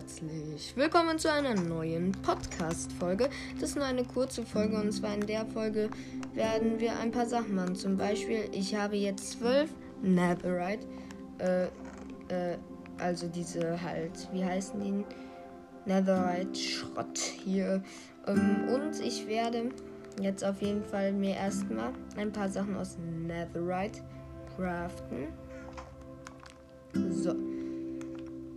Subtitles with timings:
[0.00, 3.28] herzlich willkommen zu einer neuen Podcast-Folge.
[3.60, 5.90] Das ist nur eine kurze Folge und zwar in der Folge
[6.32, 7.74] werden wir ein paar Sachen machen.
[7.74, 9.68] Zum Beispiel, ich habe jetzt zwölf
[10.00, 10.86] Netherite,
[11.36, 12.56] äh, äh,
[12.96, 15.04] also diese halt, wie heißen die?
[15.84, 17.82] Netherite-Schrott hier.
[18.26, 19.68] Ähm, und ich werde
[20.18, 24.00] jetzt auf jeden Fall mir erstmal ein paar Sachen aus Netherite
[24.56, 25.26] craften.
[27.10, 27.49] So.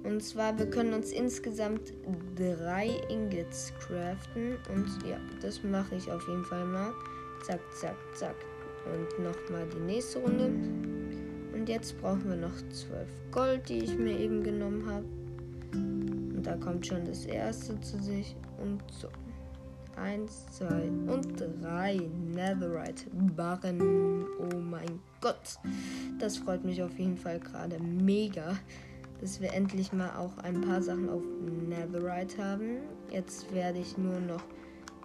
[0.04, 1.94] Und zwar, wir können uns insgesamt
[2.36, 4.58] drei Ingots craften.
[4.74, 6.92] Und ja, das mache ich auf jeden Fall mal.
[7.46, 8.36] Zack, zack, zack.
[8.86, 10.52] Und nochmal die nächste Runde.
[11.54, 15.06] Und jetzt brauchen wir noch zwölf Gold, die ich mir eben genommen habe.
[15.74, 18.36] Und da kommt schon das erste zu sich.
[18.62, 19.08] Und so.
[19.96, 22.02] Eins, zwei und drei
[22.34, 24.26] Netherite-Barren.
[24.40, 25.60] Oh mein Gott.
[26.20, 28.58] Das freut mich auf jeden Fall gerade mega
[29.24, 31.24] dass wir endlich mal auch ein paar Sachen auf
[31.70, 32.80] Netherite haben.
[33.10, 34.44] Jetzt werde ich nur noch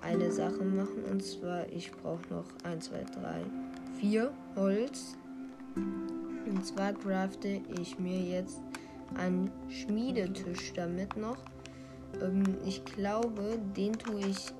[0.03, 3.45] eine Sache machen und zwar ich brauche noch 1, 2, 3,
[4.01, 5.17] 4 Holz.
[5.77, 8.61] Und zwar crafte ich mir jetzt
[9.15, 11.39] einen Schmiedetisch damit noch.
[12.21, 14.53] Ähm, ich glaube, den tue ich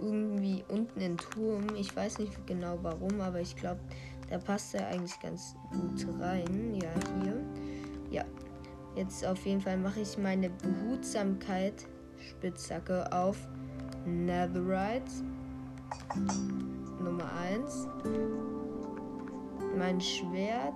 [0.00, 1.66] irgendwie unten in Turm.
[1.78, 3.80] Ich weiß nicht genau warum, aber ich glaube,
[4.28, 6.74] da passt er eigentlich ganz gut rein.
[6.74, 6.90] Ja,
[7.22, 7.37] hier.
[8.98, 11.86] Jetzt auf jeden Fall mache ich meine Behutsamkeit
[12.18, 13.36] Spitzhacke auf
[14.04, 15.22] Netherite.
[16.98, 17.86] Nummer 1.
[19.76, 20.74] Mein Schwert.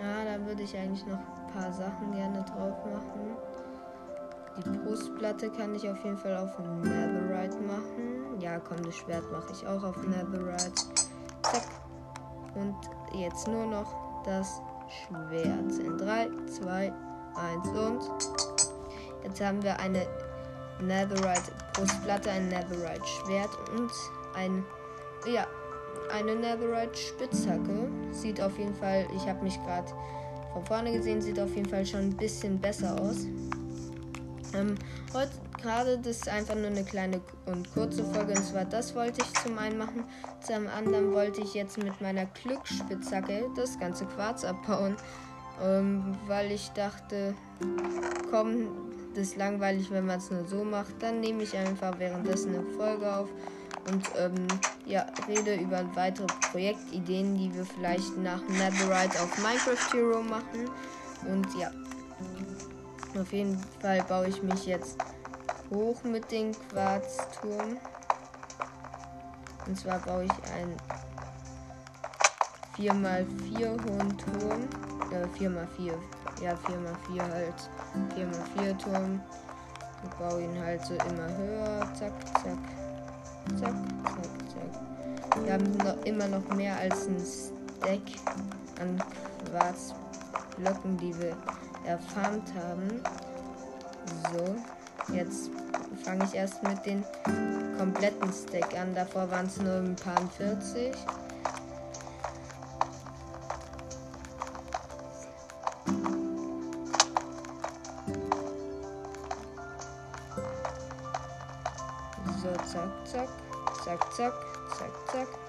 [0.00, 3.36] Ja, da würde ich eigentlich noch ein paar Sachen gerne drauf machen.
[4.56, 8.40] Die Brustplatte kann ich auf jeden Fall auf Netherite machen.
[8.40, 10.72] Ja, komm, das Schwert mache ich auch auf Netherite.
[11.42, 11.68] Zack.
[12.56, 12.74] Und
[13.14, 15.78] jetzt nur noch das Schwert.
[15.78, 16.92] In 3, 2,
[17.34, 18.00] 1 und.
[19.24, 20.06] Jetzt haben wir eine
[20.80, 23.90] Netherite Brustplatte, ein Netherite Schwert und
[24.34, 24.64] ein.
[25.26, 25.46] Ja,
[26.12, 27.90] eine Netherite Spitzhacke.
[28.12, 29.90] Sieht auf jeden Fall, ich habe mich gerade
[30.52, 33.26] von vorne gesehen, sieht auf jeden Fall schon ein bisschen besser aus.
[34.54, 34.74] Ähm,
[35.12, 35.32] heute
[35.66, 38.34] gerade, das ist einfach nur eine kleine und kurze Folge.
[38.34, 40.04] Und zwar, das wollte ich zum einen machen.
[40.40, 44.96] Zum anderen wollte ich jetzt mit meiner Glücksspitzhacke das ganze Quarz abbauen.
[45.62, 47.34] Ähm, weil ich dachte,
[48.30, 48.68] komm,
[49.14, 50.94] das ist langweilig, wenn man es nur so macht.
[51.00, 53.28] Dann nehme ich einfach währenddessen eine Folge auf
[53.90, 54.46] und ähm,
[54.84, 60.70] ja, rede über weitere Projektideen, die wir vielleicht nach Netherite auf Minecraft Hero machen.
[61.28, 61.70] Und ja,
[63.18, 64.98] auf jeden Fall baue ich mich jetzt
[65.70, 67.78] hoch mit dem Quarzturm.
[69.66, 70.76] Und zwar baue ich einen
[72.76, 74.68] 4x4 hohen Turm.
[75.10, 75.94] Äh, 4x4.
[76.42, 77.70] Ja, 4x4 halt.
[78.14, 79.20] 4x4 Turm.
[80.04, 81.80] Ich baue ihn halt so immer höher.
[81.94, 82.12] Zack,
[82.42, 82.58] zack.
[83.58, 83.74] Zack,
[84.04, 85.44] zack, zack.
[85.44, 88.00] Wir haben noch, immer noch mehr als ein Stack
[88.80, 89.02] an
[89.50, 91.36] Quarzblöcken, die wir
[91.86, 93.02] erfarmt haben.
[94.32, 94.56] So.
[95.12, 95.50] Jetzt
[96.04, 97.04] fange ich erst mit den
[97.78, 98.94] kompletten Stack an.
[98.94, 100.94] Davor waren es nur ein paar 40.
[112.42, 113.28] So, zack, zack,
[113.84, 114.32] zack, zack,
[114.76, 115.45] zack, zack.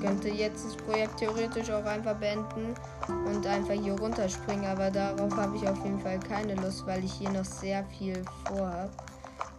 [0.00, 2.74] Könnte jetzt das Projekt theoretisch auch einfach beenden
[3.26, 7.12] und einfach hier runterspringen, aber darauf habe ich auf jeden Fall keine Lust, weil ich
[7.12, 8.90] hier noch sehr viel vorhabe.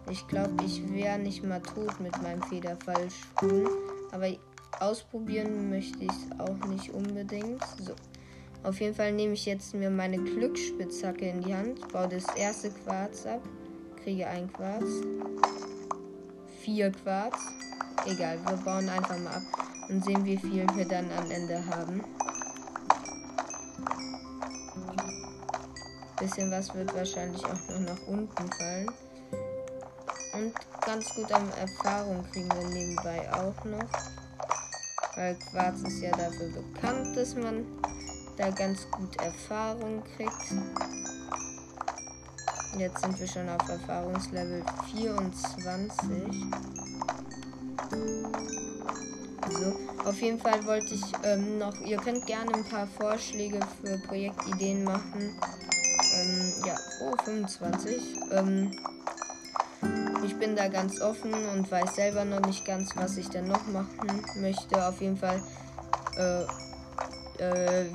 [0.09, 3.67] Ich glaube, ich wäre nicht mal tot mit meinem Federfallsprung,
[4.11, 4.27] aber
[4.79, 7.63] ausprobieren möchte ich es auch nicht unbedingt.
[7.77, 7.94] So.
[8.63, 12.71] Auf jeden Fall nehme ich jetzt mir meine Glücksspitzhacke in die Hand, baue das erste
[12.71, 13.41] Quarz ab,
[14.03, 14.85] kriege ein Quarz,
[16.61, 17.38] vier Quarz.
[18.06, 22.03] Egal, wir bauen einfach mal ab und sehen, wie viel wir dann am Ende haben.
[26.19, 28.91] Bisschen was wird wahrscheinlich auch noch nach unten fallen.
[30.33, 30.53] Und
[30.86, 33.89] ganz gut an Erfahrung kriegen wir nebenbei auch noch.
[35.15, 37.65] Weil Quarz ist ja dafür bekannt, dass man
[38.38, 40.53] da ganz gut Erfahrung kriegt.
[42.77, 46.47] Jetzt sind wir schon auf Erfahrungslevel 24.
[49.59, 49.75] So,
[50.07, 54.85] auf jeden Fall wollte ich ähm, noch, ihr könnt gerne ein paar Vorschläge für Projektideen
[54.85, 55.38] machen.
[56.13, 58.01] Ähm, ja, oh, 25.
[58.31, 58.71] Ähm,
[60.23, 63.65] ich bin da ganz offen und weiß selber noch nicht ganz, was ich denn noch
[63.67, 64.88] machen möchte.
[64.88, 65.41] Auf jeden Fall,
[66.17, 66.44] äh,
[67.44, 67.85] äh,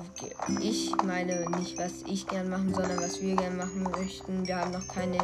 [0.61, 4.47] ich meine nicht, was ich gern machen, sondern was wir gern machen möchten.
[4.47, 5.19] Wir haben noch keine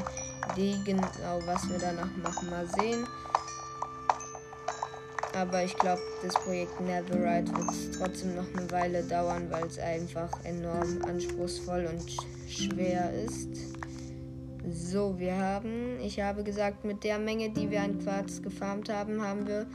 [0.52, 1.06] Idee genau,
[1.44, 2.48] was wir danach machen.
[2.48, 3.06] Mal sehen.
[5.40, 10.28] Aber ich glaube, das Projekt Netherite wird trotzdem noch eine Weile dauern, weil es einfach
[10.44, 12.04] enorm anspruchsvoll und
[12.46, 13.48] schwer ist.
[14.70, 19.22] So, wir haben, ich habe gesagt, mit der Menge, die wir an Quarz gefarmt haben,
[19.22, 19.66] haben wir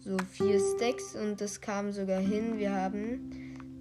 [0.00, 2.58] so vier Stacks und das kam sogar hin.
[2.58, 3.30] Wir haben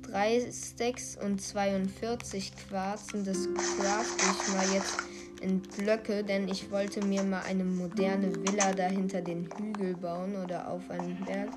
[0.03, 5.12] drei Stacks und 42 Quarz und das craft ich mal jetzt
[5.43, 10.35] in Blöcke, denn ich wollte mir mal eine moderne Villa da hinter den Hügel bauen
[10.43, 11.49] oder auf einen Berg,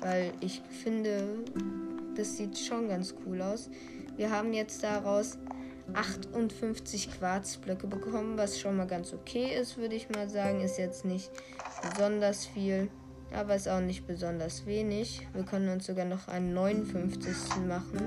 [0.00, 1.44] weil ich finde,
[2.16, 3.70] das sieht schon ganz cool aus.
[4.16, 5.38] Wir haben jetzt daraus
[5.94, 10.60] 58 Quarzblöcke bekommen, was schon mal ganz okay ist, würde ich mal sagen.
[10.60, 11.30] Ist jetzt nicht
[11.88, 12.90] besonders viel,
[13.32, 15.26] aber ist auch nicht besonders wenig.
[15.32, 17.36] Wir können uns sogar noch einen 59.
[17.66, 18.00] machen.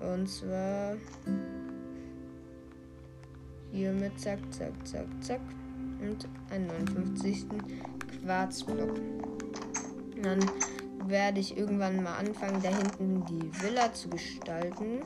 [0.00, 0.96] Und zwar
[3.72, 5.40] hier mit zack, zack, zack, zack.
[6.00, 7.46] Und einen 59.
[8.22, 9.00] Quarzblock.
[10.22, 10.40] Dann
[11.06, 15.00] werde ich irgendwann mal anfangen, da hinten die Villa zu gestalten.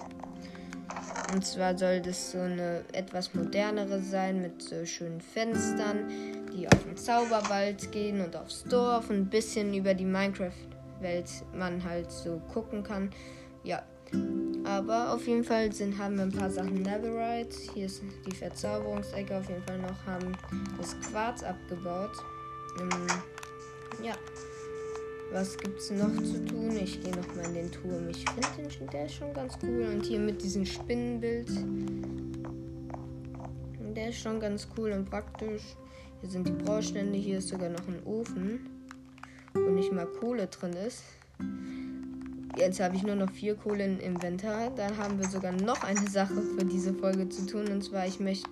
[1.33, 6.09] Und zwar soll das so eine etwas modernere sein mit so schönen Fenstern,
[6.55, 11.83] die auf den Zauberwald gehen und aufs Dorf und ein bisschen über die Minecraft-Welt man
[11.83, 13.11] halt so gucken kann.
[13.65, 13.83] Ja,
[14.67, 17.57] aber auf jeden Fall sind, haben wir ein paar Sachen Netherite.
[17.73, 20.07] Hier ist die Verzauberungsecke auf jeden Fall noch.
[20.07, 20.33] Haben
[20.77, 22.11] das Quarz abgebaut.
[22.81, 23.07] Ähm,
[24.05, 24.15] ja.
[25.33, 26.77] Was gibt es noch zu tun?
[26.77, 28.09] Ich gehe noch mal in den Turm.
[28.09, 29.89] Ich finde den der ist schon ganz cool.
[29.93, 31.49] Und hier mit diesem Spinnenbild.
[33.95, 35.63] Der ist schon ganz cool und praktisch.
[36.21, 37.17] Hier sind die Braustände.
[37.17, 38.69] Hier ist sogar noch ein Ofen.
[39.55, 41.03] Wo nicht mal Kohle drin ist.
[42.57, 44.71] Jetzt habe ich nur noch vier Kohle im Inventar.
[44.71, 47.69] Dann haben wir sogar noch eine Sache für diese Folge zu tun.
[47.69, 48.49] Und zwar, ich möchte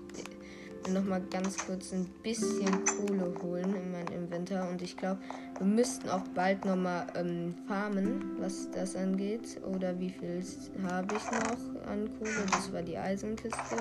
[0.92, 4.68] noch mal ganz kurz ein bisschen Kohle holen in mein Inventar.
[4.68, 5.20] Und ich glaube,
[5.56, 9.58] wir müssten auch bald noch mal ähm, farmen, was das angeht.
[9.74, 10.42] Oder wie viel
[10.82, 12.46] habe ich noch an Kohle?
[12.52, 13.76] Das war die Eisenkiste.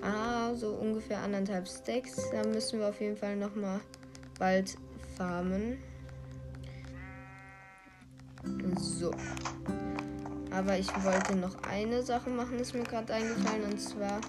[0.00, 2.16] Ah, so ungefähr anderthalb Stacks.
[2.32, 3.80] Da müssen wir auf jeden Fall noch mal
[4.38, 4.78] bald
[5.18, 5.76] farmen.
[8.76, 9.12] So.
[10.50, 13.64] Aber ich wollte noch eine Sache machen, ist mir gerade eingefallen.
[13.64, 14.20] Und zwar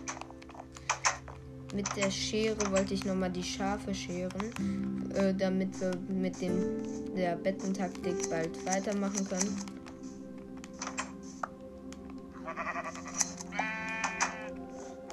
[1.74, 6.82] mit der Schere wollte ich nochmal die Schafe scheren, äh, damit wir mit dem,
[7.16, 9.58] der Bettentaktik bald weitermachen können.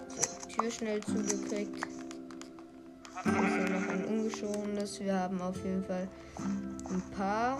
[0.08, 1.86] So, Tür schnell zugekriegt.
[3.24, 5.00] Ist noch ein ungeschorenes.
[5.00, 6.08] Wir haben auf jeden Fall
[6.38, 7.58] ein paar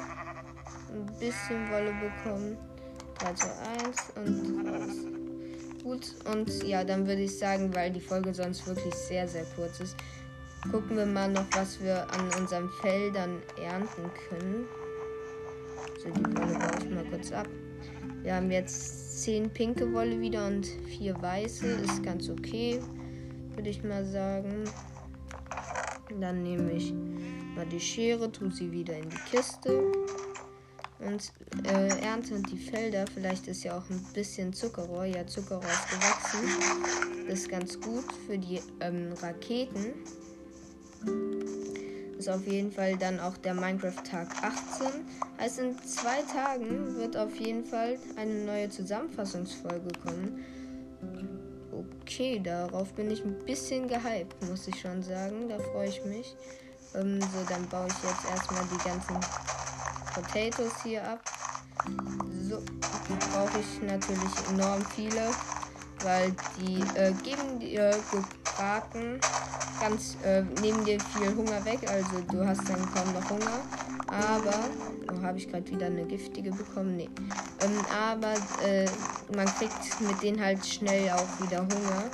[0.93, 2.57] ein bisschen Wolle bekommen.
[3.19, 3.47] 3 zu
[3.85, 5.17] 1 und raus.
[5.83, 9.81] Gut, und ja, dann würde ich sagen, weil die Folge sonst wirklich sehr, sehr kurz
[9.81, 9.97] ist,
[10.71, 14.67] gucken wir mal noch, was wir an unseren Feldern ernten können.
[16.03, 17.49] So, die Wolle baue ich mal kurz ab.
[18.23, 21.67] Wir haben jetzt 10 pinke Wolle wieder und 4 weiße.
[21.67, 22.81] Ist ganz okay,
[23.55, 24.65] würde ich mal sagen.
[26.21, 26.93] Dann nehme ich
[27.55, 29.93] mal die Schere, tue sie wieder in die Kiste
[30.99, 31.33] und
[31.65, 33.05] äh, ernte die Felder.
[33.13, 35.05] Vielleicht ist ja auch ein bisschen Zuckerrohr.
[35.05, 37.27] Ja, Zuckerrohr ist gewachsen.
[37.29, 39.95] Das ist ganz gut für die ähm, Raketen.
[42.19, 44.87] Ist auf jeden Fall dann auch der Minecraft-Tag 18.
[45.39, 50.45] Heißt, in zwei Tagen wird auf jeden Fall eine neue Zusammenfassungsfolge kommen.
[51.73, 55.49] Okay, darauf bin ich ein bisschen gehypt, muss ich schon sagen.
[55.49, 56.35] Da freue ich mich.
[56.95, 59.17] Ähm, so, dann baue ich jetzt erstmal die ganzen
[60.17, 61.21] Potatoes hier ab.
[62.49, 62.63] So,
[63.33, 65.31] brauche ich natürlich enorm viele,
[66.03, 69.21] weil die äh, geben dir gebraten
[69.81, 73.61] ganz äh, nehmen dir viel Hunger weg, also du hast dann kaum noch Hunger.
[74.09, 74.55] Aber,
[75.13, 76.97] oh, habe ich gerade wieder eine giftige bekommen?
[76.97, 77.11] Nee.
[77.63, 78.87] Ähm, aber äh,
[79.35, 82.05] man kriegt mit denen halt schnell auch wieder Hunger.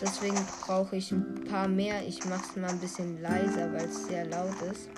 [0.00, 2.06] Deswegen brauche ich ein paar mehr.
[2.06, 4.88] Ich mache es mal ein bisschen leiser, weil es sehr laut ist.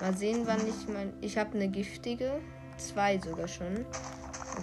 [0.00, 1.12] Mal sehen, wann ich mein.
[1.20, 2.40] Ich habe eine giftige.
[2.76, 3.84] Zwei sogar schon.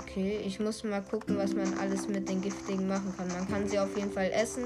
[0.01, 3.27] Okay, ich muss mal gucken, was man alles mit den giftigen machen kann.
[3.27, 4.65] Man kann sie auf jeden Fall essen.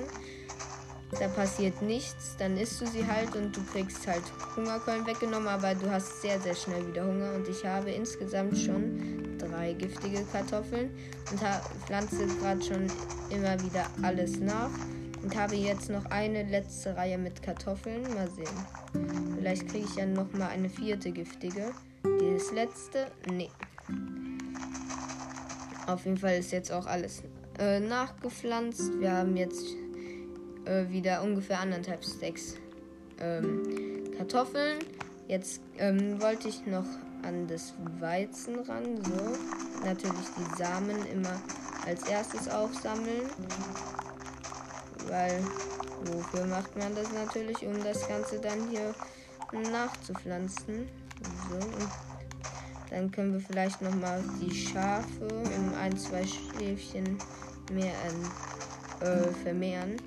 [1.19, 2.35] Da passiert nichts.
[2.37, 4.21] Dann isst du sie halt und du kriegst halt
[4.55, 7.33] Hungerkeulen weggenommen, aber du hast sehr, sehr schnell wieder Hunger.
[7.33, 10.91] Und ich habe insgesamt schon drei giftige Kartoffeln
[11.31, 11.39] und
[11.85, 12.87] pflanze gerade schon
[13.31, 14.69] immer wieder alles nach.
[15.21, 18.01] Und habe jetzt noch eine letzte Reihe mit Kartoffeln.
[18.13, 19.35] Mal sehen.
[19.37, 21.71] Vielleicht kriege ich ja noch mal eine vierte giftige.
[22.03, 23.07] Das letzte?
[23.29, 23.49] Nee.
[25.87, 27.23] Auf jeden Fall ist jetzt auch alles
[27.57, 28.99] äh, nachgepflanzt.
[28.99, 29.65] Wir haben jetzt
[30.65, 32.55] äh, wieder ungefähr anderthalb Stacks
[33.19, 33.63] ähm,
[34.17, 34.79] Kartoffeln.
[35.27, 36.85] Jetzt ähm, wollte ich noch
[37.23, 39.03] an das Weizen ran.
[39.03, 41.41] So, natürlich die Samen immer
[41.85, 43.29] als erstes aufsammeln.
[45.09, 45.43] Weil,
[46.05, 47.65] wofür macht man das natürlich?
[47.65, 48.93] Um das Ganze dann hier
[49.71, 50.87] nachzupflanzen.
[51.49, 51.89] So, und
[52.89, 57.17] dann können wir vielleicht nochmal die Schafe um ein, zwei Schäfchen
[57.71, 57.93] mehr
[59.01, 59.97] äh, vermehren.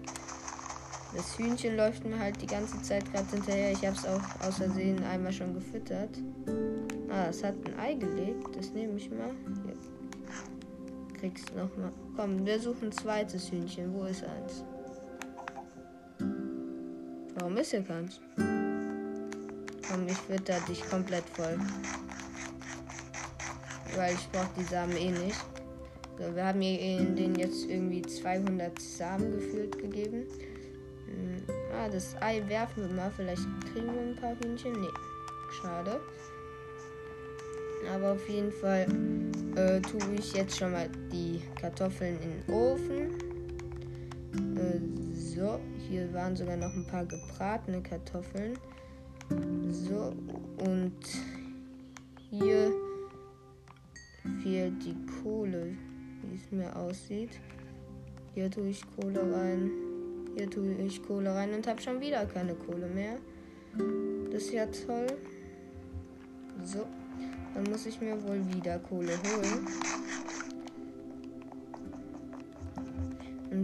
[1.15, 3.73] Das Hühnchen läuft mir halt die ganze Zeit gerade hinterher.
[3.73, 6.19] Ich habe es auch aus Versehen einmal schon gefüttert.
[7.11, 8.57] Ah, es hat ein Ei gelegt.
[8.57, 9.31] Das nehme ich mal.
[9.65, 9.75] Hier.
[11.21, 11.93] Kriegst noch mal.
[12.17, 13.93] Komm, wir suchen ein zweites Hühnchen.
[13.93, 14.65] Wo ist eins?
[17.43, 18.21] Warum ist hier keins?
[18.37, 21.59] Komm, ich fütter dich komplett voll.
[23.97, 25.45] Weil ich brauche die Samen eh nicht.
[26.21, 30.25] So, wir haben hier in den jetzt irgendwie 200 Samen gefühlt gegeben.
[31.07, 31.43] Hm,
[31.75, 33.11] ah, das Ei werfen wir mal.
[33.17, 34.81] Vielleicht kriegen wir ein paar Hühnchen.
[34.81, 34.87] Nee,
[35.61, 36.01] schade.
[37.93, 38.87] Aber auf jeden Fall
[39.57, 43.32] äh, tue ich jetzt schon mal die Kartoffeln in den Ofen.
[44.35, 44.81] Äh,
[45.15, 48.59] so, hier waren sogar noch ein paar gebratene Kartoffeln.
[49.71, 50.13] So,
[50.59, 50.95] und
[52.31, 52.73] hier
[54.43, 55.75] fehlt die Kohle,
[56.23, 57.41] wie es mir aussieht.
[58.35, 59.71] Hier tue ich Kohle rein.
[60.37, 63.19] Hier tue ich Kohle rein und habe schon wieder keine Kohle mehr.
[64.31, 65.07] Das ist ja toll.
[66.65, 66.87] So,
[67.55, 69.67] dann muss ich mir wohl wieder Kohle holen.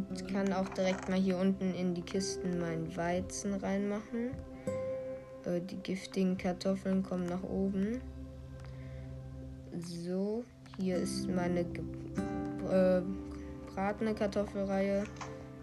[0.08, 4.30] Und kann auch direkt mal hier unten in die Kisten meinen Weizen reinmachen.
[5.44, 8.00] Äh, die giftigen Kartoffeln kommen nach oben.
[9.78, 10.44] So,
[10.78, 13.02] hier ist meine gebratene
[14.10, 15.04] äh, Kartoffelreihe.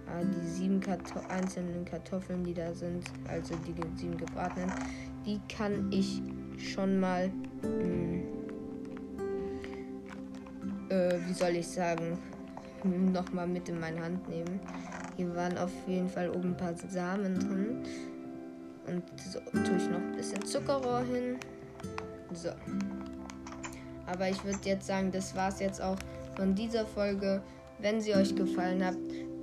[0.08, 4.72] Ah, die sieben Karto einzelnen Kartoffeln, die da sind, also die sieben gebratenen,
[5.26, 6.22] die kann ich
[6.60, 7.30] schon mal,
[7.64, 8.24] mh, hm,
[10.90, 12.20] äh, wie soll ich sagen,
[12.86, 14.60] nochmal mit in meine Hand nehmen.
[15.18, 17.84] Hier waren auf jeden Fall oben ein paar Samen drin.
[18.88, 21.38] Und so tue ich noch ein bisschen Zuckerrohr hin.
[22.34, 22.50] So.
[24.06, 25.98] Aber ich würde jetzt sagen, das war es jetzt auch
[26.36, 27.42] von dieser Folge.
[27.80, 28.96] Wenn sie euch gefallen hat,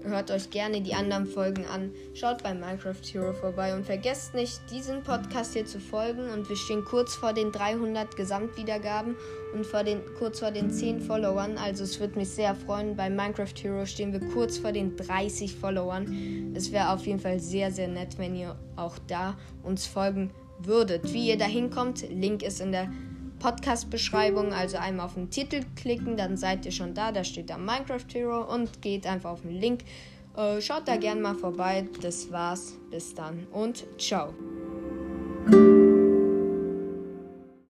[0.05, 1.93] hört euch gerne die anderen Folgen an.
[2.15, 6.31] Schaut bei Minecraft Hero vorbei und vergesst nicht, diesen Podcast hier zu folgen.
[6.31, 9.17] Und wir stehen kurz vor den 300 Gesamtwiedergaben
[9.55, 11.59] und vor den, kurz vor den 10 Followern.
[11.59, 12.97] Also es würde mich sehr freuen.
[12.97, 16.53] Bei Minecraft Hero stehen wir kurz vor den 30 Followern.
[16.55, 21.13] Es wäre auf jeden Fall sehr, sehr nett, wenn ihr auch da uns folgen würdet.
[21.13, 22.91] Wie ihr da hinkommt, Link ist in der
[23.43, 24.53] Podcast-Beschreibung.
[24.53, 27.13] Also einmal auf den Titel klicken, dann seid ihr schon da.
[27.13, 29.81] Da steht da Minecraft Hero und geht einfach auf den Link.
[30.37, 31.87] Äh, schaut da gerne mal vorbei.
[32.01, 32.79] Das war's.
[32.91, 34.33] Bis dann und ciao.